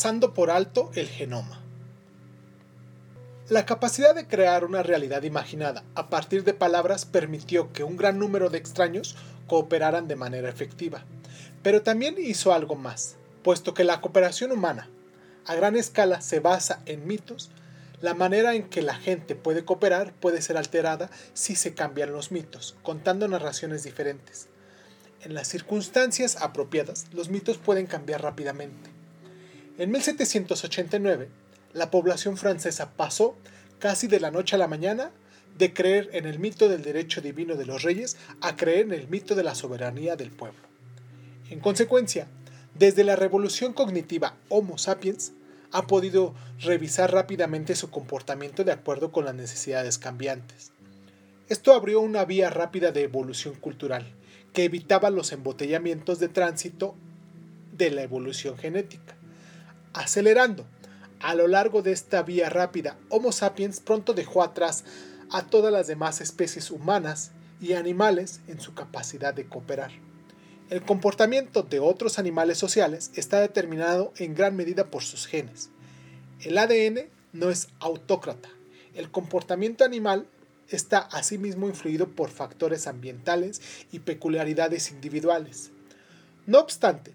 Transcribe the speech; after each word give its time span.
pasando 0.00 0.32
por 0.32 0.50
alto 0.50 0.90
el 0.94 1.08
genoma. 1.08 1.60
La 3.50 3.66
capacidad 3.66 4.14
de 4.14 4.26
crear 4.26 4.64
una 4.64 4.82
realidad 4.82 5.24
imaginada 5.24 5.84
a 5.94 6.08
partir 6.08 6.42
de 6.42 6.54
palabras 6.54 7.04
permitió 7.04 7.70
que 7.74 7.84
un 7.84 7.98
gran 7.98 8.18
número 8.18 8.48
de 8.48 8.56
extraños 8.56 9.14
cooperaran 9.46 10.08
de 10.08 10.16
manera 10.16 10.48
efectiva, 10.48 11.04
pero 11.62 11.82
también 11.82 12.14
hizo 12.16 12.54
algo 12.54 12.76
más, 12.76 13.16
puesto 13.42 13.74
que 13.74 13.84
la 13.84 14.00
cooperación 14.00 14.52
humana 14.52 14.88
a 15.44 15.54
gran 15.54 15.76
escala 15.76 16.22
se 16.22 16.40
basa 16.40 16.80
en 16.86 17.06
mitos, 17.06 17.50
la 18.00 18.14
manera 18.14 18.54
en 18.54 18.70
que 18.70 18.80
la 18.80 18.94
gente 18.94 19.34
puede 19.34 19.66
cooperar 19.66 20.14
puede 20.14 20.40
ser 20.40 20.56
alterada 20.56 21.10
si 21.34 21.56
se 21.56 21.74
cambian 21.74 22.14
los 22.14 22.32
mitos, 22.32 22.74
contando 22.82 23.28
narraciones 23.28 23.84
diferentes. 23.84 24.48
En 25.20 25.34
las 25.34 25.48
circunstancias 25.48 26.38
apropiadas, 26.40 27.08
los 27.12 27.28
mitos 27.28 27.58
pueden 27.58 27.86
cambiar 27.86 28.22
rápidamente. 28.22 28.89
En 29.80 29.90
1789, 29.92 31.30
la 31.72 31.90
población 31.90 32.36
francesa 32.36 32.90
pasó, 32.98 33.34
casi 33.78 34.08
de 34.08 34.20
la 34.20 34.30
noche 34.30 34.54
a 34.54 34.58
la 34.58 34.68
mañana, 34.68 35.10
de 35.56 35.72
creer 35.72 36.10
en 36.12 36.26
el 36.26 36.38
mito 36.38 36.68
del 36.68 36.82
derecho 36.82 37.22
divino 37.22 37.56
de 37.56 37.64
los 37.64 37.82
reyes 37.82 38.18
a 38.42 38.56
creer 38.56 38.80
en 38.80 38.92
el 38.92 39.08
mito 39.08 39.34
de 39.34 39.42
la 39.42 39.54
soberanía 39.54 40.16
del 40.16 40.32
pueblo. 40.32 40.60
En 41.48 41.60
consecuencia, 41.60 42.26
desde 42.74 43.04
la 43.04 43.16
revolución 43.16 43.72
cognitiva 43.72 44.36
Homo 44.50 44.76
sapiens, 44.76 45.32
ha 45.72 45.86
podido 45.86 46.34
revisar 46.58 47.10
rápidamente 47.10 47.74
su 47.74 47.88
comportamiento 47.88 48.64
de 48.64 48.72
acuerdo 48.72 49.12
con 49.12 49.24
las 49.24 49.34
necesidades 49.34 49.96
cambiantes. 49.96 50.72
Esto 51.48 51.72
abrió 51.72 52.02
una 52.02 52.26
vía 52.26 52.50
rápida 52.50 52.92
de 52.92 53.04
evolución 53.04 53.54
cultural, 53.54 54.12
que 54.52 54.64
evitaba 54.64 55.08
los 55.08 55.32
embotellamientos 55.32 56.18
de 56.18 56.28
tránsito 56.28 56.96
de 57.72 57.90
la 57.90 58.02
evolución 58.02 58.58
genética. 58.58 59.16
Acelerando, 59.92 60.66
a 61.20 61.34
lo 61.34 61.48
largo 61.48 61.82
de 61.82 61.92
esta 61.92 62.22
vía 62.22 62.48
rápida, 62.48 62.96
Homo 63.08 63.32
sapiens 63.32 63.80
pronto 63.80 64.14
dejó 64.14 64.42
atrás 64.42 64.84
a 65.30 65.46
todas 65.46 65.72
las 65.72 65.86
demás 65.86 66.20
especies 66.20 66.70
humanas 66.70 67.32
y 67.60 67.74
animales 67.74 68.40
en 68.46 68.60
su 68.60 68.74
capacidad 68.74 69.34
de 69.34 69.46
cooperar. 69.46 69.90
El 70.70 70.82
comportamiento 70.82 71.64
de 71.64 71.80
otros 71.80 72.20
animales 72.20 72.56
sociales 72.56 73.10
está 73.16 73.40
determinado 73.40 74.12
en 74.16 74.34
gran 74.34 74.54
medida 74.54 74.90
por 74.90 75.02
sus 75.02 75.26
genes. 75.26 75.70
El 76.40 76.56
ADN 76.56 77.08
no 77.32 77.50
es 77.50 77.68
autócrata. 77.80 78.48
El 78.94 79.10
comportamiento 79.10 79.84
animal 79.84 80.28
está 80.68 80.98
asimismo 81.00 81.68
influido 81.68 82.08
por 82.08 82.30
factores 82.30 82.86
ambientales 82.86 83.60
y 83.90 83.98
peculiaridades 83.98 84.92
individuales. 84.92 85.72
No 86.46 86.60
obstante, 86.60 87.12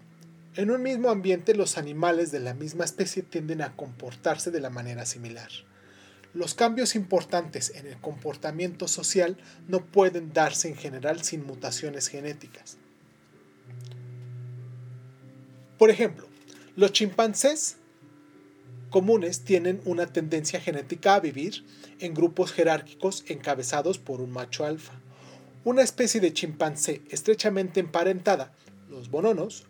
en 0.56 0.70
un 0.70 0.82
mismo 0.82 1.10
ambiente 1.10 1.54
los 1.54 1.76
animales 1.76 2.32
de 2.32 2.40
la 2.40 2.54
misma 2.54 2.84
especie 2.84 3.22
tienden 3.22 3.60
a 3.60 3.76
comportarse 3.76 4.50
de 4.50 4.60
la 4.60 4.70
manera 4.70 5.04
similar. 5.04 5.50
Los 6.32 6.54
cambios 6.54 6.96
importantes 6.96 7.72
en 7.74 7.86
el 7.86 8.00
comportamiento 8.00 8.88
social 8.88 9.36
no 9.68 9.84
pueden 9.84 10.32
darse 10.32 10.68
en 10.68 10.76
general 10.76 11.22
sin 11.22 11.46
mutaciones 11.46 12.08
genéticas. 12.08 12.78
Por 15.78 15.90
ejemplo, 15.90 16.26
los 16.74 16.92
chimpancés 16.92 17.76
comunes 18.88 19.44
tienen 19.44 19.82
una 19.84 20.06
tendencia 20.06 20.58
genética 20.58 21.16
a 21.16 21.20
vivir 21.20 21.64
en 22.00 22.14
grupos 22.14 22.52
jerárquicos 22.52 23.24
encabezados 23.28 23.98
por 23.98 24.22
un 24.22 24.30
macho 24.30 24.64
alfa. 24.64 24.94
Una 25.64 25.82
especie 25.82 26.20
de 26.20 26.32
chimpancé 26.32 27.02
estrechamente 27.10 27.80
emparentada, 27.80 28.54
los 28.88 29.10
bononos, 29.10 29.66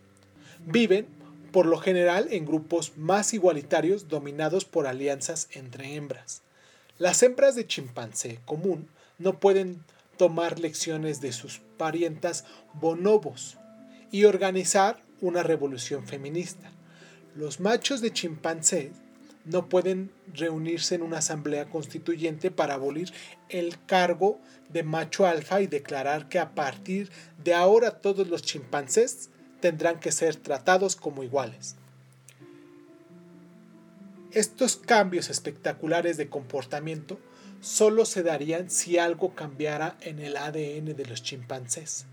viven 0.67 1.07
por 1.53 1.65
lo 1.65 1.79
general 1.79 2.29
en 2.31 2.45
grupos 2.45 2.99
más 2.99 3.33
igualitarios 3.33 4.09
dominados 4.09 4.67
por 4.67 4.87
alianzas 4.87 5.49
entre 5.53 5.95
hembras. 5.95 6.43
Las 6.99 7.23
hembras 7.23 7.55
de 7.55 7.67
chimpancé 7.67 8.41
común 8.45 8.89
no 9.19 9.41
pueden 9.41 9.83
tomar 10.19 10.59
lecciones 10.59 11.21
de 11.21 11.33
sus 11.33 11.61
parientas 11.79 12.45
bonobos 12.75 13.57
y 14.11 14.25
organizar 14.25 15.01
una 15.21 15.43
revolución 15.43 16.07
feminista. 16.07 16.71
Los 17.35 17.61
machos 17.61 18.01
de 18.01 18.13
chimpancé 18.13 18.93
no 19.45 19.69
pueden 19.69 20.11
reunirse 20.35 20.97
en 20.97 21.03
una 21.03 21.19
asamblea 21.19 21.67
constituyente 21.67 22.51
para 22.51 22.75
abolir 22.75 23.13
el 23.49 23.77
cargo 23.87 24.41
de 24.71 24.83
macho 24.83 25.27
alfa 25.27 25.61
y 25.61 25.67
declarar 25.69 26.29
que 26.29 26.39
a 26.39 26.55
partir 26.55 27.11
de 27.43 27.55
ahora 27.55 28.01
todos 28.01 28.29
los 28.29 28.43
chimpancés 28.43 29.31
tendrán 29.67 29.99
que 29.99 30.13
ser 30.13 30.37
tratados 30.37 30.95
como 30.95 31.25
iguales. 31.25 31.75
Estos 34.31 34.77
cambios 34.77 35.29
espectaculares 35.29 36.17
de 36.17 36.29
comportamiento 36.29 37.19
solo 37.61 38.05
se 38.05 38.23
darían 38.23 38.71
si 38.71 38.97
algo 38.97 39.35
cambiara 39.35 39.97
en 40.03 40.21
el 40.21 40.37
ADN 40.37 40.95
de 40.95 41.07
los 41.09 41.25
chimpancés. 41.25 42.07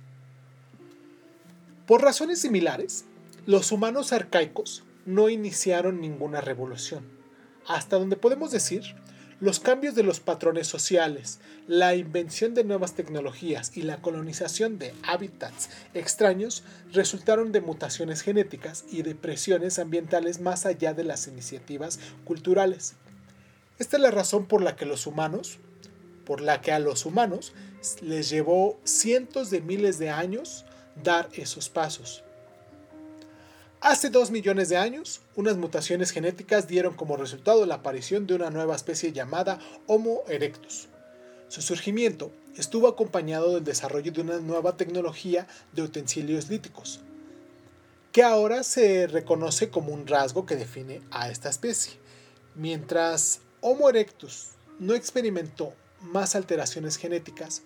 Por 1.85 2.01
razones 2.01 2.41
similares, 2.41 3.05
los 3.45 3.71
humanos 3.71 4.13
arcaicos 4.13 4.83
no 5.05 5.29
iniciaron 5.29 6.01
ninguna 6.01 6.41
revolución. 6.41 7.03
Hasta 7.67 7.99
donde 7.99 8.15
podemos 8.15 8.49
decir, 8.49 8.95
los 9.39 9.59
cambios 9.59 9.95
de 9.95 10.03
los 10.03 10.19
patrones 10.19 10.67
sociales, 10.67 11.39
la 11.67 11.95
invención 11.95 12.53
de 12.53 12.63
nuevas 12.63 12.93
tecnologías 12.93 13.75
y 13.75 13.81
la 13.81 14.01
colonización 14.01 14.79
de 14.79 14.93
hábitats 15.03 15.69
extraños 15.93 16.63
resultaron 16.91 17.51
de 17.51 17.61
mutaciones 17.61 18.21
genéticas 18.21 18.85
y 18.91 19.01
de 19.01 19.15
presiones 19.15 19.79
ambientales 19.79 20.39
más 20.39 20.65
allá 20.65 20.93
de 20.93 21.03
las 21.03 21.27
iniciativas 21.27 21.99
culturales. 22.25 22.95
Esta 23.79 23.97
es 23.97 24.03
la 24.03 24.11
razón 24.11 24.45
por 24.45 24.61
la 24.61 24.75
que 24.75 24.85
los 24.85 25.07
humanos, 25.07 25.59
por 26.25 26.41
la 26.41 26.61
que 26.61 26.71
a 26.71 26.79
los 26.79 27.05
humanos 27.05 27.53
les 28.01 28.29
llevó 28.29 28.79
cientos 28.83 29.49
de 29.49 29.61
miles 29.61 29.99
de 29.99 30.09
años 30.09 30.65
dar 31.03 31.29
esos 31.33 31.69
pasos. 31.69 32.23
Hace 33.83 34.09
dos 34.09 34.31
millones 34.31 34.69
de 34.69 34.77
años, 34.77 35.19
unas 35.35 35.57
mutaciones 35.57 36.11
genéticas 36.11 36.69
dieron 36.69 36.93
como 36.93 37.17
resultado 37.17 37.65
la 37.65 37.75
aparición 37.75 38.25
de 38.25 38.33
una 38.33 38.49
nueva 38.49 38.77
especie 38.77 39.11
llamada 39.11 39.59
Homo 39.87 40.21
erectus. 40.29 40.87
Su 41.49 41.61
surgimiento 41.61 42.31
estuvo 42.55 42.87
acompañado 42.87 43.53
del 43.53 43.65
desarrollo 43.65 44.13
de 44.13 44.21
una 44.21 44.39
nueva 44.39 44.77
tecnología 44.77 45.47
de 45.73 45.81
utensilios 45.81 46.47
líticos, 46.47 47.01
que 48.13 48.23
ahora 48.23 48.63
se 48.63 49.05
reconoce 49.05 49.69
como 49.69 49.91
un 49.91 50.07
rasgo 50.07 50.45
que 50.45 50.55
define 50.55 51.01
a 51.11 51.29
esta 51.29 51.49
especie. 51.49 51.99
Mientras 52.55 53.41
Homo 53.59 53.89
erectus 53.89 54.51
no 54.79 54.93
experimentó 54.93 55.73
más 55.99 56.37
alteraciones 56.37 56.95
genéticas, 56.95 57.63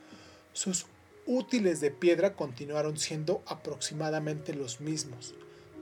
sus 0.51 0.87
útiles 1.27 1.79
de 1.79 1.91
piedra 1.91 2.33
continuaron 2.33 2.97
siendo 2.97 3.43
aproximadamente 3.45 4.55
los 4.55 4.81
mismos 4.81 5.35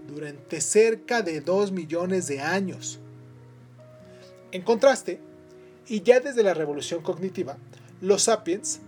durante 0.08 0.62
cerca 0.62 1.22
de 1.22 1.42
2 1.42 1.72
millones 1.72 2.28
de 2.28 2.42
años. 2.42 3.00
En 4.52 4.62
contraste, 4.62 5.20
y 5.88 6.02
ya 6.02 6.20
desde 6.20 6.44
la 6.44 6.54
revolución 6.54 7.02
cognitiva, 7.02 7.58
los 8.02 8.24
sapiens 8.24 8.80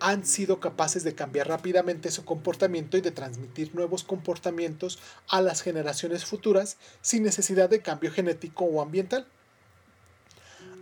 han 0.00 0.26
sido 0.26 0.60
capaces 0.60 1.04
de 1.04 1.14
cambiar 1.14 1.48
rápidamente 1.48 2.10
su 2.10 2.24
comportamiento 2.24 2.96
y 2.96 3.00
de 3.00 3.10
transmitir 3.10 3.74
nuevos 3.74 4.04
comportamientos 4.04 4.98
a 5.28 5.40
las 5.40 5.62
generaciones 5.62 6.24
futuras 6.24 6.76
sin 7.00 7.22
necesidad 7.22 7.70
de 7.70 7.80
cambio 7.80 8.12
genético 8.12 8.64
o 8.64 8.82
ambiental. 8.82 9.26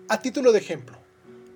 A 0.09 0.21
título 0.21 0.53
de 0.53 0.59
ejemplo, 0.59 0.99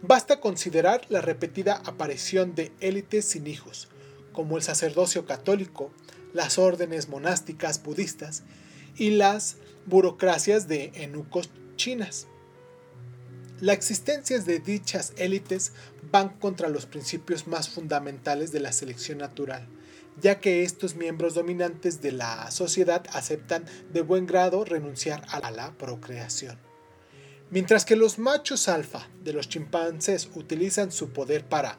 Basta 0.01 0.39
considerar 0.39 1.01
la 1.09 1.21
repetida 1.21 1.83
aparición 1.85 2.55
de 2.55 2.71
élites 2.79 3.25
sin 3.25 3.49
hijos, 3.49 3.89
como 4.33 4.57
el 4.57 4.63
sacerdocio 4.63 5.27
católico, 5.27 5.91
las 6.33 6.59
órdenes 6.59 7.09
monásticas 7.09 7.83
budistas 7.83 8.43
y 8.97 9.11
las 9.11 9.57
burocracias 9.87 10.69
de 10.69 10.93
eunucos 10.95 11.51
chinas. 11.77 12.27
La 13.61 13.73
existencia 13.73 14.39
de 14.39 14.61
dichas 14.61 15.13
élites 15.17 15.73
van 16.13 16.29
contra 16.29 16.69
los 16.69 16.87
principios 16.87 17.47
más 17.47 17.69
fundamentales 17.69 18.53
de 18.53 18.61
la 18.61 18.73
selección 18.73 19.19
natural, 19.19 19.67
ya 20.21 20.39
que 20.39 20.63
estos 20.63 20.95
miembros 20.95 21.35
dominantes 21.35 22.01
de 22.01 22.13
la 22.13 22.51
sociedad 22.51 23.05
aceptan 23.13 23.65
de 23.93 24.03
buen 24.03 24.27
grado 24.27 24.65
renunciar 24.65 25.25
a 25.29 25.51
la 25.51 25.73
procreación. 25.73 26.59
Mientras 27.51 27.85
que 27.85 27.97
los 27.97 28.19
machos 28.19 28.69
alfa 28.69 29.09
de 29.25 29.33
los 29.33 29.49
chimpancés 29.49 30.29
utilizan 30.35 30.93
su 30.93 31.11
poder 31.11 31.45
para 31.45 31.79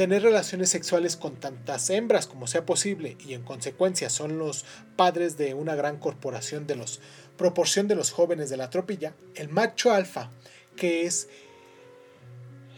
tener 0.00 0.22
relaciones 0.22 0.70
sexuales 0.70 1.18
con 1.18 1.36
tantas 1.36 1.90
hembras 1.90 2.26
como 2.26 2.46
sea 2.46 2.64
posible 2.64 3.18
y 3.20 3.34
en 3.34 3.42
consecuencia 3.42 4.08
son 4.08 4.38
los 4.38 4.64
padres 4.96 5.36
de 5.36 5.52
una 5.52 5.74
gran 5.74 5.98
corporación 5.98 6.66
de 6.66 6.74
los 6.74 7.00
proporción 7.36 7.86
de 7.86 7.96
los 7.96 8.10
jóvenes 8.10 8.48
de 8.48 8.56
la 8.56 8.70
tropilla, 8.70 9.14
el 9.34 9.50
macho 9.50 9.92
alfa, 9.92 10.30
que 10.74 11.04
es 11.04 11.28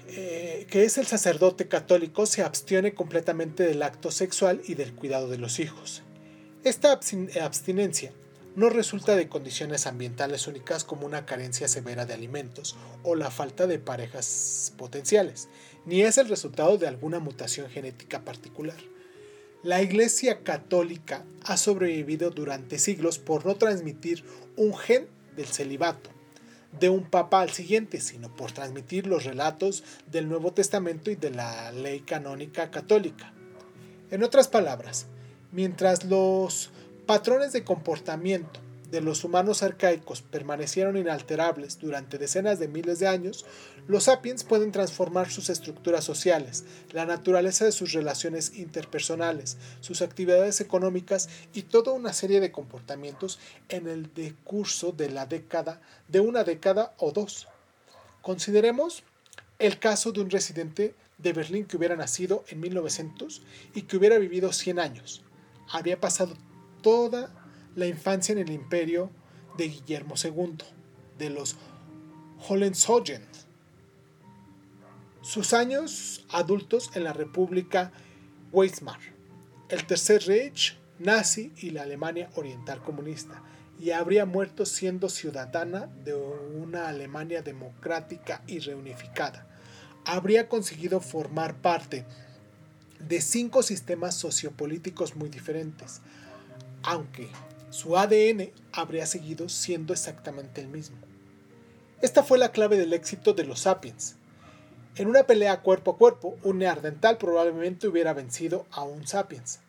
eh, 0.09 0.67
que 0.69 0.83
es 0.83 0.99
el 0.99 1.07
sacerdote 1.07 1.69
católico, 1.69 2.27
se 2.27 2.43
abstiene 2.43 2.93
completamente 2.93 3.63
del 3.63 3.85
acto 3.85 4.11
sexual 4.11 4.61
y 4.67 4.75
del 4.75 4.93
cuidado 4.93 5.29
de 5.29 5.39
los 5.39 5.61
hijos. 5.61 6.03
Esta 6.65 6.91
abstinencia 6.91 8.11
no 8.55 8.69
resulta 8.69 9.17
de 9.17 9.29
condiciones 9.29 9.87
ambientales 9.87 10.47
únicas 10.47 10.85
como 10.85 11.07
una 11.07 11.25
carencia 11.25 11.69
severa 11.69 12.05
de 12.05 12.15
alimentos 12.15 12.77
o 13.03 13.15
la 13.15 13.31
falta 13.31 13.67
de 13.67 13.79
parejas 13.79 14.73
potenciales, 14.77 15.49
ni 15.85 16.03
es 16.03 16.19
el 16.19 16.29
resultado 16.29 16.79
de 16.79 16.87
alguna 16.87 17.19
mutación 17.19 17.69
genética 17.69 18.25
particular. 18.25 18.77
La 19.63 19.83
Iglesia 19.83 20.43
Católica 20.43 21.25
ha 21.45 21.57
sobrevivido 21.57 22.31
durante 22.31 22.79
siglos 22.79 23.19
por 23.19 23.47
no 23.47 23.55
transmitir 23.55 24.25
un 24.57 24.77
gen 24.77 25.07
del 25.37 25.47
celibato 25.47 26.11
de 26.79 26.89
un 26.89 27.05
papa 27.05 27.41
al 27.43 27.51
siguiente, 27.51 28.01
sino 28.01 28.35
por 28.35 28.53
transmitir 28.53 29.07
los 29.07 29.25
relatos 29.25 29.85
del 30.11 30.29
Nuevo 30.29 30.53
Testamento 30.53 31.11
y 31.11 31.17
de 31.17 31.31
la 31.31 31.71
ley 31.73 32.01
canónica 32.01 32.71
católica. 32.71 33.33
En 34.11 34.23
otras 34.23 34.49
palabras, 34.49 35.07
mientras 35.53 36.05
los 36.05 36.71
patrones 37.07 37.53
de 37.53 37.65
comportamiento 37.65 38.61
de 38.93 39.01
los 39.01 39.25
humanos 39.25 39.63
arcaicos 39.63 40.21
permanecieron 40.21 40.99
inalterables 40.99 41.79
durante 41.79 42.19
decenas 42.19 42.59
de 42.59 42.69
miles 42.69 42.99
de 42.99 43.09
años, 43.09 43.47
los 43.89 44.05
sapiens 44.05 44.45
pueden 44.45 44.71
transformar 44.71 45.31
sus 45.31 45.49
estructuras 45.49 46.05
sociales, 46.05 46.65
la 46.91 47.07
naturaleza 47.07 47.65
de 47.65 47.73
sus 47.73 47.95
relaciones 47.95 48.55
interpersonales, 48.55 49.57
sus 49.81 50.03
actividades 50.03 50.61
económicas 50.61 51.31
y 51.55 51.63
toda 51.63 51.93
una 51.93 52.13
serie 52.13 52.39
de 52.41 52.53
comportamientos 52.53 53.41
en 53.71 53.89
el 53.89 54.13
decurso 54.13 54.93
de 54.93 55.09
la 55.09 55.25
década, 55.25 55.81
de 56.09 56.21
una 56.21 56.45
década 56.45 56.93
o 56.99 57.13
dos. 57.13 57.49
Consideremos 58.21 59.05
el 59.59 59.79
caso 59.79 60.13
de 60.13 60.21
un 60.21 60.29
residente 60.29 60.95
de 61.17 61.33
Berlín 61.33 61.65
que 61.65 61.79
hubiera 61.79 61.97
nacido 61.97 62.45
en 62.49 62.61
1900 62.61 63.41
y 63.75 63.83
que 63.83 63.97
hubiera 63.97 64.19
vivido 64.19 64.53
100 64.53 64.79
años. 64.79 65.23
Había 65.71 65.99
pasado 65.99 66.35
toda 66.83 67.42
la 67.75 67.87
infancia 67.87 68.33
en 68.33 68.39
el 68.39 68.51
imperio 68.51 69.11
de 69.57 69.69
Guillermo 69.69 70.15
II, 70.23 70.59
de 71.19 71.31
los 71.31 71.57
Hohenzollern. 72.49 73.25
Sus 75.21 75.53
años 75.53 76.27
adultos 76.31 76.91
en 76.95 77.05
la 77.05 77.13
República 77.13 77.93
Weimar, 78.51 78.99
el 79.69 79.87
Tercer 79.87 80.23
Reich 80.27 80.77
nazi 80.99 81.53
y 81.57 81.71
la 81.71 81.83
Alemania 81.83 82.31
Oriental 82.35 82.83
Comunista, 82.83 83.43
y 83.81 83.91
habría 83.91 84.27
muerto 84.27 84.67
siendo 84.67 85.09
ciudadana 85.09 85.89
de 86.05 86.15
una 86.15 86.89
Alemania 86.89 87.43
democrática 87.43 88.43
y 88.47 88.61
reunificada. 88.61 89.47
Habría 90.05 90.49
conseguido 90.49 91.01
formar 91.01 91.57
parte 91.57 92.05
de 93.01 93.21
cinco 93.21 93.63
sistemas 93.63 94.15
sociopolíticos 94.15 95.17
muy 95.17 95.29
diferentes, 95.29 96.01
aunque 96.83 97.29
su 97.73 97.97
ADN 97.97 98.51
habría 98.73 99.07
seguido 99.07 99.49
siendo 99.49 99.95
exactamente 99.95 100.61
el 100.61 100.69
mismo. 100.69 100.99
Esta 102.03 102.23
fue 102.23 102.37
la 102.37 102.53
clave 102.53 102.77
del 102.77 102.93
éxito 102.93 103.33
de 103.33 103.45
los 103.45 103.61
sapiens. 103.61 104.17
En 104.97 105.09
una 105.09 105.23
pelea 105.23 105.63
cuerpo 105.63 105.93
a 105.93 105.97
cuerpo, 105.97 106.37
un 106.43 106.59
neandertal 106.59 107.17
probablemente 107.17 107.89
hubiera 107.89 108.13
vencido 108.13 108.67
a 108.73 108.83
un 108.83 109.07
sapiens. 109.07 109.61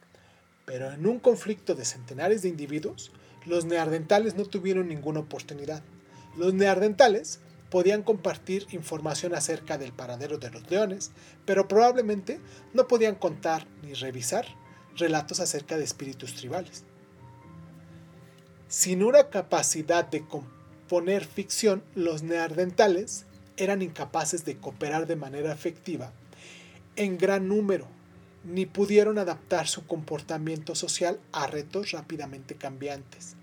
Pero 0.66 0.92
en 0.92 1.08
un 1.08 1.20
conflicto 1.20 1.76
de 1.76 1.86
centenares 1.86 2.42
de 2.42 2.50
individuos, 2.50 3.14
los 3.46 3.64
neandertales 3.64 4.36
no 4.36 4.44
tuvieron 4.44 4.90
ninguna 4.90 5.22
oportunidad. 5.22 5.82
Los 6.36 6.54
neandertales 6.54 7.40
podían 7.70 8.04
compartir 8.04 8.68
información 8.72 9.34
acerca 9.34 9.78
del 9.78 9.94
paradero 9.94 10.38
de 10.40 10.52
los 10.52 10.70
leones, 10.70 11.12
pero 11.46 11.70
probablemente 11.70 12.42
no 12.74 12.86
podían 12.86 13.16
contar 13.16 13.66
ni 13.82 13.94
revisar 13.94 14.46
relatos 14.98 15.40
acerca 15.40 15.78
de 15.78 15.86
espíritus 15.86 16.36
tribales. 16.36 16.84
Sin 18.74 19.04
una 19.04 19.30
capacidad 19.30 20.04
de 20.04 20.26
componer 20.26 21.26
ficción, 21.26 21.84
los 21.94 22.24
neandertales 22.24 23.26
eran 23.56 23.84
incapaces 23.84 24.46
de 24.46 24.58
cooperar 24.58 25.06
de 25.06 25.16
manera 25.16 25.54
efectiva 25.54 26.12
en 26.96 27.20
gran 27.20 27.48
número, 27.48 27.86
ni 28.44 28.66
pudieron 28.66 29.20
adaptar 29.20 29.68
su 29.68 29.86
comportamiento 29.86 30.74
social 30.74 31.20
a 31.34 31.46
retos 31.46 31.92
rápidamente 31.92 32.56
cambiantes. 32.56 33.36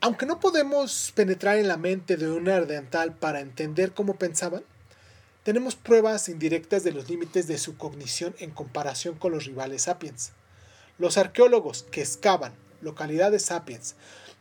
Aunque 0.00 0.26
no 0.26 0.40
podemos 0.40 1.12
penetrar 1.14 1.58
en 1.58 1.68
la 1.68 1.76
mente 1.76 2.16
de 2.16 2.32
un 2.32 2.42
neandertal 2.42 3.14
para 3.14 3.38
entender 3.38 3.92
cómo 3.92 4.16
pensaban, 4.16 4.64
tenemos 5.44 5.76
pruebas 5.76 6.28
indirectas 6.28 6.82
de 6.82 6.90
los 6.90 7.08
límites 7.08 7.46
de 7.46 7.58
su 7.58 7.76
cognición 7.76 8.34
en 8.40 8.50
comparación 8.50 9.14
con 9.14 9.30
los 9.30 9.44
rivales 9.44 9.82
sapiens. 9.82 10.32
Los 10.98 11.16
arqueólogos 11.16 11.84
que 11.92 12.00
excavan 12.00 12.54
localidades 12.80 13.44
sapiens 13.44 13.96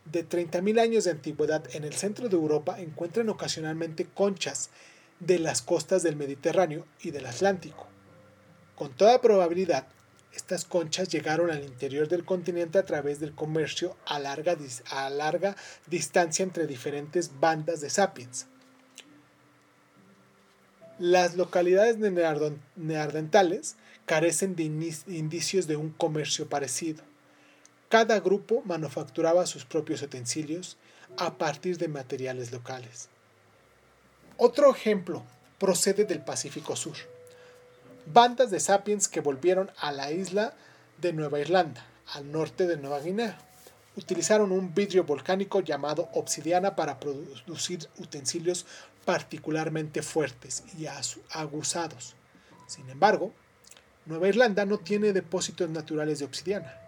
de 0.06 0.28
30.000 0.28 0.80
años 0.80 1.04
de 1.04 1.12
antigüedad 1.12 1.64
en 1.74 1.84
el 1.84 1.94
centro 1.94 2.30
de 2.30 2.36
Europa 2.36 2.80
encuentran 2.80 3.30
ocasionalmente 3.30 4.06
conchas 4.06 4.70
de 5.20 5.40
las 5.40 5.62
costas 5.62 6.04
del 6.04 6.16
Mediterráneo 6.16 6.86
y 7.02 7.12
del 7.12 7.26
Atlántico. 7.26 7.88
Con 8.76 8.92
toda 8.92 9.22
probabilidad, 9.22 9.88
estas 10.34 10.64
conchas 10.64 11.10
llegaron 11.10 11.52
al 11.52 11.64
interior 11.64 12.08
del 12.08 12.24
continente 12.24 12.78
a 12.78 12.86
través 12.86 13.20
del 13.20 13.36
comercio 13.36 13.98
a 14.06 14.20
larga, 14.20 14.56
a 14.92 15.10
larga 15.10 15.56
distancia 15.88 16.44
entre 16.44 16.68
diferentes 16.68 17.40
bandas 17.40 17.82
de 17.82 17.90
sapiens. 17.90 18.48
Las 20.98 21.36
localidades 21.36 21.98
neandertales 22.76 23.76
carecen 24.06 24.56
de 24.56 24.64
indicios 24.64 25.68
de 25.68 25.78
un 25.78 25.92
comercio 25.92 26.50
parecido. 26.50 27.09
Cada 27.90 28.20
grupo 28.20 28.62
manufacturaba 28.66 29.48
sus 29.48 29.66
propios 29.66 30.04
utensilios 30.04 30.78
a 31.18 31.40
partir 31.40 31.80
de 31.80 31.88
materiales 31.88 32.52
locales. 32.52 33.10
Otro 34.38 34.72
ejemplo 34.72 35.24
procede 35.58 36.06
del 36.06 36.22
Pacífico 36.22 36.76
Sur. 36.76 36.96
Bandas 38.06 38.52
de 38.52 38.60
sapiens 38.60 39.08
que 39.08 39.22
volvieron 39.22 39.72
a 39.78 39.92
la 39.92 40.12
isla 40.12 40.54
de 41.02 41.14
Nueva 41.14 41.40
Irlanda, 41.40 41.84
al 42.14 42.32
norte 42.32 42.68
de 42.68 42.78
Nueva 42.78 43.00
Guinea. 43.00 43.40
Utilizaron 43.98 44.52
un 44.52 44.76
vidrio 44.76 45.04
volcánico 45.04 45.62
llamado 45.62 46.10
obsidiana 46.14 46.76
para 46.76 47.00
producir 47.00 47.90
utensilios 47.98 48.68
particularmente 49.04 50.04
fuertes 50.04 50.64
y 50.78 50.86
aguzados. 51.32 52.16
Sin 52.68 52.88
embargo, 52.92 53.34
Nueva 54.06 54.28
Irlanda 54.28 54.66
no 54.66 54.78
tiene 54.78 55.12
depósitos 55.12 55.72
naturales 55.72 56.20
de 56.20 56.26
obsidiana. 56.26 56.79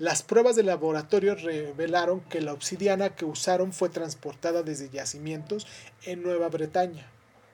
Las 0.00 0.22
pruebas 0.22 0.56
de 0.56 0.62
laboratorio 0.62 1.34
revelaron 1.34 2.22
que 2.22 2.40
la 2.40 2.54
obsidiana 2.54 3.10
que 3.10 3.26
usaron 3.26 3.74
fue 3.74 3.90
transportada 3.90 4.62
desde 4.62 4.88
yacimientos 4.88 5.66
en 6.06 6.22
Nueva 6.22 6.48
Bretaña, 6.48 7.06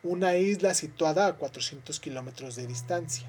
una 0.04 0.36
isla 0.36 0.72
situada 0.72 1.26
a 1.26 1.32
400 1.32 1.98
kilómetros 1.98 2.54
de 2.54 2.68
distancia. 2.68 3.28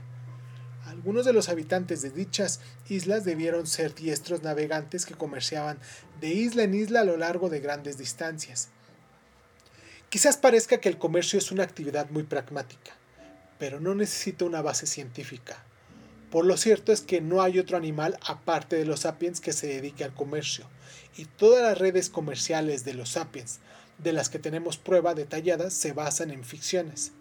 Algunos 0.85 1.25
de 1.25 1.33
los 1.33 1.49
habitantes 1.49 2.03
de 2.03 2.11
dichas 2.11 2.59
islas 2.89 3.25
debieron 3.25 3.65
ser 3.65 3.95
diestros 3.95 4.43
navegantes 4.43 5.07
que 5.07 5.15
comerciaban 5.15 5.79
de 6.21 6.27
isla 6.27 6.61
en 6.61 6.75
isla 6.75 7.01
a 7.01 7.05
lo 7.05 7.17
largo 7.17 7.49
de 7.49 7.59
grandes 7.59 7.97
distancias. 7.97 8.69
Quizás 10.09 10.37
parezca 10.37 10.77
que 10.77 10.89
el 10.89 10.99
comercio 10.99 11.39
es 11.39 11.51
una 11.51 11.63
actividad 11.63 12.11
muy 12.11 12.21
pragmática, 12.21 12.91
pero 13.57 13.79
no 13.79 13.95
necesita 13.95 14.45
una 14.45 14.61
base 14.61 14.85
científica. 14.85 15.63
Por 16.31 16.45
lo 16.45 16.57
cierto 16.57 16.91
es 16.91 17.01
que 17.01 17.21
no 17.21 17.41
hay 17.41 17.57
otro 17.57 17.77
animal 17.77 18.17
aparte 18.25 18.75
de 18.75 18.83
los 18.83 19.01
sapiens 19.01 19.39
que 19.39 19.53
se 19.53 19.67
dedique 19.67 20.03
al 20.03 20.13
comercio, 20.13 20.65
y 21.15 21.23
todas 21.23 21.63
las 21.63 21.77
redes 21.77 22.09
comerciales 22.09 22.83
de 22.83 22.93
los 22.93 23.09
sapiens, 23.09 23.59
de 23.97 24.11
las 24.11 24.27
que 24.27 24.37
tenemos 24.37 24.77
prueba 24.77 25.15
detallada, 25.15 25.69
se 25.69 25.93
basan 25.93 26.31
en 26.31 26.43
ficciones. 26.43 27.13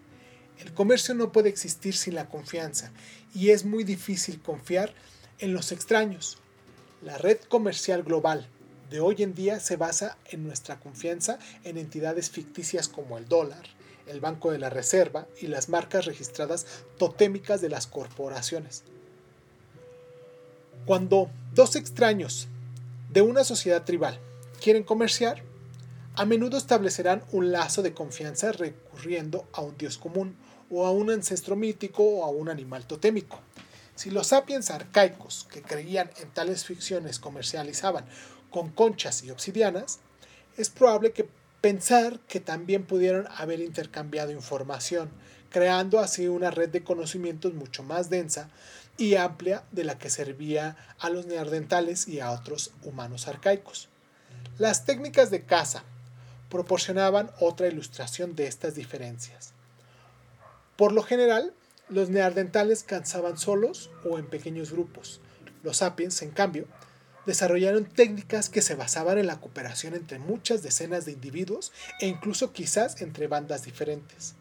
El 0.59 0.73
comercio 0.73 1.15
no 1.15 1.31
puede 1.31 1.47
existir 1.47 1.95
sin 1.95 2.15
la 2.15 2.27
confianza, 2.27 2.91
y 3.33 3.51
es 3.51 3.63
muy 3.63 3.85
difícil 3.85 4.41
confiar 4.41 4.93
en 5.39 5.53
los 5.53 5.71
extraños. 5.71 6.37
La 7.01 7.17
red 7.17 7.39
comercial 7.47 8.03
global 8.03 8.49
de 8.89 8.99
hoy 8.99 9.23
en 9.23 9.33
día 9.33 9.61
se 9.61 9.77
basa 9.77 10.17
en 10.25 10.43
nuestra 10.43 10.79
confianza 10.79 11.39
en 11.63 11.77
entidades 11.77 12.29
ficticias 12.29 12.89
como 12.89 13.17
el 13.17 13.27
dólar, 13.27 13.63
el 14.07 14.19
Banco 14.19 14.51
de 14.51 14.59
la 14.59 14.69
Reserva 14.69 15.27
y 15.39 15.47
las 15.47 15.69
marcas 15.69 16.05
registradas 16.05 16.65
totémicas 16.97 17.61
de 17.61 17.69
las 17.69 17.87
corporaciones. 17.87 18.83
Cuando 20.87 21.29
dos 21.53 21.75
extraños 21.75 22.47
de 23.09 23.21
una 23.21 23.43
sociedad 23.43 23.83
tribal 23.83 24.17
quieren 24.63 24.83
comerciar, 24.83 25.43
a 26.15 26.23
menudo 26.23 26.57
establecerán 26.57 27.25
un 27.33 27.51
lazo 27.51 27.81
de 27.81 27.93
confianza 27.93 28.53
recurriendo 28.53 29.45
a 29.51 29.59
un 29.59 29.77
dios 29.77 29.97
común 29.97 30.37
o 30.71 30.85
a 30.85 30.91
un 30.91 31.09
ancestro 31.09 31.57
mítico 31.57 32.03
o 32.03 32.23
a 32.23 32.29
un 32.29 32.47
animal 32.47 32.87
totémico. 32.87 33.41
Si 33.95 34.11
los 34.11 34.27
sapiens 34.27 34.71
arcaicos 34.71 35.45
que 35.51 35.61
creían 35.61 36.09
en 36.21 36.29
tales 36.29 36.63
ficciones 36.63 37.19
comercializaban 37.19 38.05
con 38.49 38.69
conchas 38.69 39.23
y 39.23 39.29
obsidianas, 39.29 39.99
es 40.55 40.69
probable 40.69 41.11
que 41.11 41.27
pensar 41.59 42.17
que 42.29 42.39
también 42.39 42.85
pudieron 42.85 43.27
haber 43.35 43.59
intercambiado 43.59 44.31
información, 44.31 45.09
creando 45.49 45.99
así 45.99 46.29
una 46.29 46.49
red 46.49 46.69
de 46.69 46.85
conocimientos 46.85 47.53
mucho 47.53 47.83
más 47.83 48.09
densa 48.09 48.49
y 48.97 49.15
amplia 49.15 49.63
de 49.71 49.83
la 49.83 49.97
que 49.97 50.09
servía 50.09 50.75
a 50.99 51.09
los 51.09 51.25
neandertales 51.25 52.07
y 52.07 52.19
a 52.19 52.31
otros 52.31 52.71
humanos 52.83 53.27
arcaicos. 53.27 53.89
Las 54.57 54.85
técnicas 54.85 55.29
de 55.29 55.43
caza 55.43 55.83
proporcionaban 56.49 57.31
otra 57.39 57.67
ilustración 57.67 58.35
de 58.35 58.47
estas 58.47 58.75
diferencias. 58.75 59.53
Por 60.75 60.91
lo 60.91 61.03
general, 61.03 61.53
los 61.89 62.09
neandertales 62.09 62.83
cazaban 62.83 63.37
solos 63.37 63.89
o 64.03 64.17
en 64.17 64.27
pequeños 64.27 64.71
grupos. 64.71 65.21
Los 65.63 65.77
sapiens, 65.77 66.21
en 66.21 66.31
cambio, 66.31 66.65
desarrollaron 67.25 67.85
técnicas 67.85 68.49
que 68.49 68.61
se 68.61 68.75
basaban 68.75 69.17
en 69.17 69.27
la 69.27 69.39
cooperación 69.39 69.93
entre 69.95 70.17
muchas 70.17 70.63
decenas 70.63 71.05
de 71.05 71.11
individuos 71.11 71.71
e 71.99 72.07
incluso 72.07 72.53
quizás 72.53 73.01
entre 73.01 73.27
bandas 73.27 73.63
diferentes. 73.63 74.35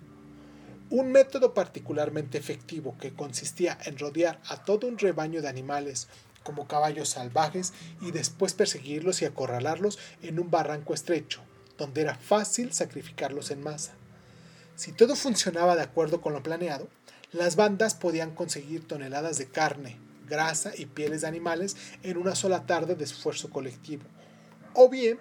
Un 0.88 1.10
método 1.10 1.52
particularmente 1.52 2.38
efectivo 2.38 2.96
que 2.96 3.12
consistía 3.12 3.76
en 3.86 3.98
rodear 3.98 4.40
a 4.48 4.62
todo 4.64 4.86
un 4.86 4.98
rebaño 4.98 5.42
de 5.42 5.48
animales 5.48 6.06
como 6.44 6.68
caballos 6.68 7.08
salvajes 7.08 7.72
y 8.00 8.12
después 8.12 8.54
perseguirlos 8.54 9.20
y 9.20 9.24
acorralarlos 9.24 9.98
en 10.22 10.38
un 10.38 10.48
barranco 10.48 10.94
estrecho, 10.94 11.40
donde 11.76 12.02
era 12.02 12.14
fácil 12.14 12.72
sacrificarlos 12.72 13.50
en 13.50 13.64
masa. 13.64 13.94
Si 14.76 14.92
todo 14.92 15.16
funcionaba 15.16 15.74
de 15.74 15.82
acuerdo 15.82 16.20
con 16.20 16.34
lo 16.34 16.44
planeado, 16.44 16.86
las 17.32 17.56
bandas 17.56 17.96
podían 17.96 18.32
conseguir 18.32 18.86
toneladas 18.86 19.38
de 19.38 19.48
carne, 19.48 19.98
grasa 20.28 20.70
y 20.76 20.86
pieles 20.86 21.22
de 21.22 21.26
animales 21.26 21.76
en 22.04 22.16
una 22.16 22.36
sola 22.36 22.64
tarde 22.64 22.94
de 22.94 23.02
esfuerzo 23.02 23.50
colectivo, 23.50 24.04
o 24.72 24.88
bien 24.88 25.18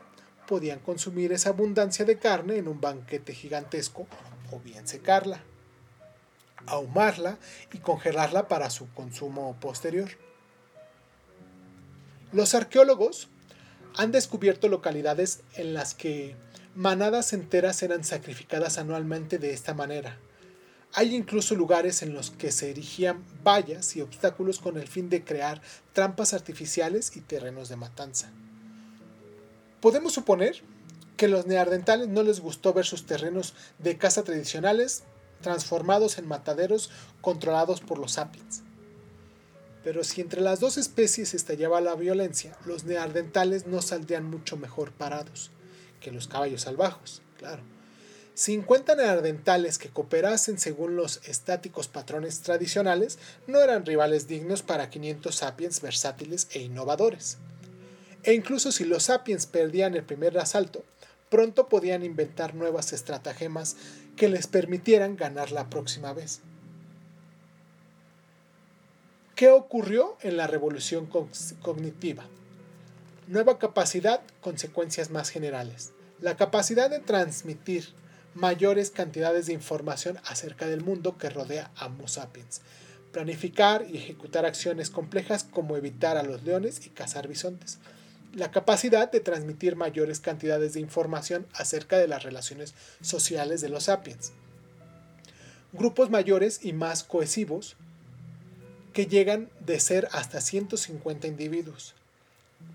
podían 0.48 0.78
consumir 0.78 1.32
esa 1.32 1.50
abundancia 1.50 2.06
de 2.06 2.20
carne 2.20 2.58
en 2.58 2.68
un 2.68 2.80
banquete 2.80 3.34
gigantesco, 3.34 4.06
o 4.52 4.60
bien 4.60 4.88
secarla, 4.88 5.42
ahumarla 6.68 7.38
y 7.74 7.80
congelarla 7.80 8.48
para 8.48 8.70
su 8.70 8.88
consumo 8.94 9.56
posterior. 9.60 10.10
Los 12.32 12.54
arqueólogos 12.56 13.30
han 13.96 14.12
descubierto 14.12 14.68
localidades 14.68 15.42
en 15.56 15.74
las 15.74 15.94
que 15.94 16.36
manadas 16.76 17.32
enteras 17.32 17.82
eran 17.82 18.04
sacrificadas 18.04 18.78
anualmente 18.78 19.38
de 19.38 19.54
esta 19.54 19.74
manera. 19.74 20.18
Hay 20.94 21.16
incluso 21.16 21.56
lugares 21.56 22.02
en 22.04 22.14
los 22.14 22.32
que 22.32 22.52
se 22.52 22.70
erigían 22.70 23.24
vallas 23.44 23.96
y 23.96 24.02
obstáculos 24.02 24.60
con 24.60 24.78
el 24.78 24.88
fin 24.88 25.10
de 25.10 25.24
crear 25.24 25.62
trampas 25.94 26.34
artificiales 26.34 27.16
y 27.16 27.22
terrenos 27.22 27.70
de 27.70 27.76
matanza. 27.76 28.30
Podemos 29.82 30.14
suponer 30.14 30.62
que 31.18 31.28
los 31.28 31.48
neandertales 31.48 32.08
no 32.08 32.24
les 32.24 32.40
gustó 32.40 32.74
ver 32.74 32.86
sus 32.86 33.06
terrenos 33.06 33.54
de 33.80 33.98
caza 33.98 34.24
tradicionales 34.24 35.04
transformados 35.42 36.18
en 36.18 36.28
mataderos 36.28 36.92
controlados 37.22 37.82
por 37.82 38.00
los 38.00 38.14
sapiens. 38.14 38.64
Pero 39.84 40.04
si 40.04 40.22
entre 40.22 40.42
las 40.42 40.60
dos 40.60 40.78
especies 40.78 41.34
estallaba 41.34 41.80
la 41.80 41.96
violencia, 41.96 42.58
los 42.66 42.86
neandertales 42.86 43.68
no 43.68 43.82
saldrían 43.82 44.26
mucho 44.26 44.58
mejor 44.58 44.92
parados 44.92 45.52
que 46.02 46.12
los 46.12 46.28
caballos 46.28 46.62
salvajes, 46.62 47.22
claro. 47.38 47.62
50 48.36 48.96
neandertales 48.96 49.78
que 49.78 49.90
cooperasen 49.90 50.60
según 50.60 50.98
los 50.98 51.22
estáticos 51.26 51.88
patrones 51.88 52.42
tradicionales 52.42 53.18
no 53.48 53.62
eran 53.62 53.86
rivales 53.86 54.28
dignos 54.28 54.62
para 54.62 54.90
500 54.90 55.34
sapiens 55.34 55.82
versátiles 55.82 56.48
e 56.52 56.60
innovadores. 56.60 57.38
E 58.24 58.34
incluso 58.34 58.72
si 58.74 58.84
los 58.84 59.04
sapiens 59.04 59.46
perdían 59.46 59.96
el 59.96 60.04
primer 60.04 60.38
asalto, 60.38 60.84
pronto 61.30 61.70
podían 61.70 62.04
inventar 62.04 62.56
nuevas 62.56 62.92
estratagemas 62.92 63.78
que 64.16 64.30
les 64.30 64.48
permitieran 64.48 65.16
ganar 65.16 65.52
la 65.52 65.70
próxima 65.70 66.14
vez. 66.14 66.42
¿Qué 69.36 69.50
ocurrió 69.50 70.18
en 70.22 70.38
la 70.38 70.48
revolución 70.48 71.08
cognitiva? 71.62 72.24
Nueva 73.28 73.60
capacidad, 73.60 74.22
consecuencias 74.40 75.10
más 75.12 75.30
generales. 75.30 75.92
La 76.22 76.38
capacidad 76.38 76.90
de 76.90 77.00
transmitir 77.00 77.90
mayores 78.34 78.92
cantidades 78.92 79.48
de 79.48 79.54
información 79.54 80.18
acerca 80.26 80.68
del 80.68 80.82
mundo 80.82 81.18
que 81.18 81.30
rodea 81.30 81.72
a 81.76 81.88
Homo 81.88 82.08
sapiens. 82.08 82.62
Planificar 83.12 83.86
y 83.90 83.98
ejecutar 83.98 84.46
acciones 84.46 84.90
complejas 84.90 85.44
como 85.44 85.76
evitar 85.76 86.18
a 86.18 86.24
los 86.24 86.44
leones 86.44 86.86
y 86.86 86.90
cazar 86.90 87.28
bisontes. 87.28 87.80
La 88.36 88.52
capacidad 88.52 89.10
de 89.10 89.22
transmitir 89.22 89.78
mayores 89.78 90.20
cantidades 90.20 90.74
de 90.74 90.82
información 90.82 91.48
acerca 91.54 91.98
de 91.98 92.10
las 92.10 92.24
relaciones 92.24 92.74
sociales 93.00 93.62
de 93.62 93.70
los 93.70 93.86
sapiens. 93.86 94.34
Grupos 95.72 96.10
mayores 96.10 96.60
y 96.62 96.74
más 96.74 97.06
cohesivos 97.06 97.78
que 98.92 99.06
llegan 99.08 99.50
de 99.62 99.80
ser 99.80 100.10
hasta 100.12 100.42
150 100.42 101.28
individuos. 101.28 101.96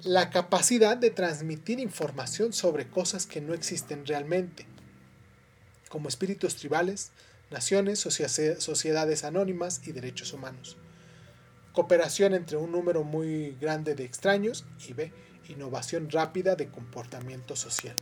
La 0.03 0.31
capacidad 0.31 0.97
de 0.97 1.11
transmitir 1.11 1.79
información 1.79 2.55
sobre 2.55 2.89
cosas 2.89 3.27
que 3.27 3.43
no 3.43 3.53
existen 3.53 4.07
realmente, 4.07 4.65
como 5.91 6.09
espíritus 6.09 6.57
tribales, 6.57 7.11
naciones, 7.51 7.99
sociedades 8.01 9.25
anónimas 9.25 9.87
y 9.87 9.93
derechos 9.93 10.33
humanos. 10.33 10.79
Cooperación 11.75 12.33
entre 12.33 12.57
un 12.57 12.73
número 12.73 13.05
muy 13.05 13.59
grande 13.61 13.95
de 13.95 14.05
extraños 14.05 14.65
y 14.89 14.95
B. 14.95 15.13
Innovación 15.51 16.09
rápida 16.11 16.55
de 16.55 16.69
comportamiento 16.69 17.57
social. 17.57 17.97